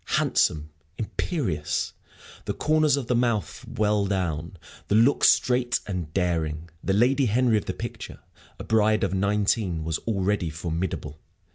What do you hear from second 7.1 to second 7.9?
Henry of the